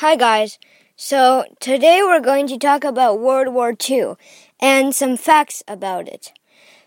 [0.00, 0.60] Hi, guys.
[0.94, 4.14] So, today we're going to talk about World War II
[4.60, 6.32] and some facts about it.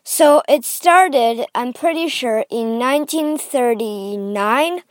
[0.02, 4.84] So, it started, I'm pretty sure, in 1939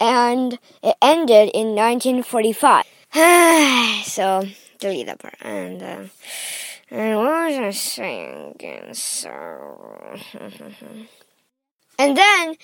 [0.00, 2.84] and it ended in 1945.
[4.04, 4.42] so,
[4.80, 5.36] delete that part.
[5.40, 6.04] And, uh,
[6.90, 8.94] and what was I saying again?
[8.94, 10.16] So.
[11.98, 12.54] And then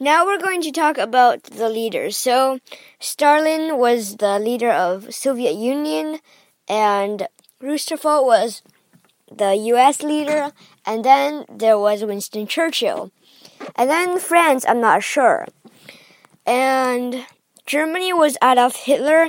[0.00, 2.16] now we're going to talk about the leaders.
[2.16, 2.58] So
[2.98, 6.18] Stalin was the leader of Soviet Union
[6.68, 7.28] and
[7.60, 8.62] Roosevelt was
[9.30, 10.52] the US leader
[10.84, 13.12] and then there was Winston Churchill.
[13.76, 15.46] And then France, I'm not sure.
[16.44, 17.26] And
[17.66, 19.28] Germany was Adolf Hitler.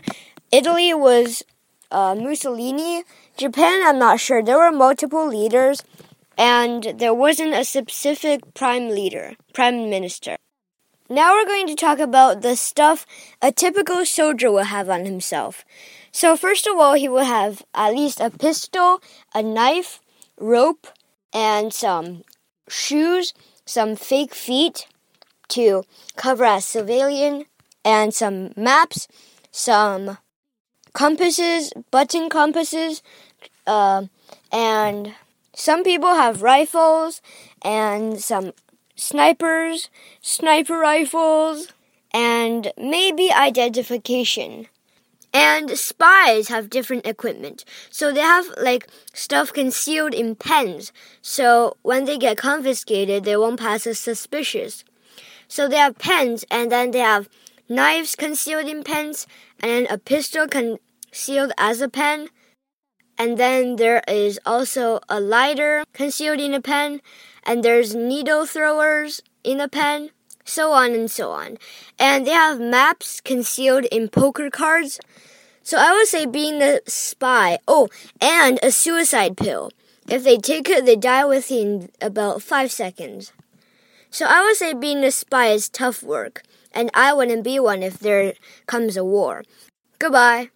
[0.52, 1.44] Italy was
[1.92, 3.04] uh, Mussolini.
[3.38, 4.44] Japan, I'm not sure.
[4.44, 5.84] There were multiple leaders
[6.38, 10.38] and there wasn't a specific prime leader, prime minister.
[11.10, 13.06] Now we're going to talk about the stuff
[13.42, 15.66] a typical soldier will have on himself.
[16.14, 19.02] So, first of all, he will have at least a pistol,
[19.36, 20.00] a knife,
[20.40, 20.88] rope,
[21.34, 22.24] and some
[22.70, 23.34] shoes,
[23.66, 24.88] some fake feet
[25.50, 25.84] to
[26.16, 27.46] cover as civilian,
[27.84, 29.10] and some maps,
[29.52, 30.18] some
[30.94, 33.04] compasses, button compasses,
[33.68, 34.04] uh,
[34.54, 35.14] and
[35.54, 37.22] some people have rifles
[37.62, 38.54] and some
[39.04, 39.90] snipers,
[40.22, 41.74] sniper rifles,
[42.14, 44.68] and maybe identification.
[45.34, 47.66] And spies have different equipment.
[47.90, 50.94] So they have like stuff concealed in pens.
[51.22, 54.84] So when they get confiscated, they won't pass as suspicious.
[55.48, 57.30] So they have pens and then they have
[57.68, 59.26] knives concealed in pens
[59.60, 62.30] and then a pistol concealed as a pen
[63.18, 67.02] and then there is also a lighter concealed in a pen,
[67.44, 70.12] and there's needle throwers in a pen,
[70.46, 71.58] so on and so on.
[72.00, 75.00] And they have maps concealed in poker cards.
[75.62, 77.60] So I would say being a spy.
[77.68, 77.88] Oh,
[78.20, 79.72] and a suicide pill.
[80.10, 83.32] If they take it, they die within about five seconds.
[84.10, 87.82] So I would say being a spy is tough work, and I wouldn't be one
[87.82, 88.34] if there
[88.68, 89.44] comes a war.
[90.00, 90.50] Goodbye.